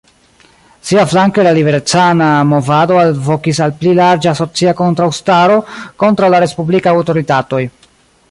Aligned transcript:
Siaflanke 0.87 1.43
la 1.47 1.51
liberecana 1.57 2.29
movado 2.53 2.97
alvokis 3.01 3.61
al 3.65 3.75
pli 3.83 3.93
larĝa 3.99 4.33
socia 4.41 4.75
kontraŭstaro 4.81 5.61
kontraŭ 6.05 6.31
la 6.37 6.43
respublikaj 6.45 6.95
aŭtoritatoj. 6.97 7.63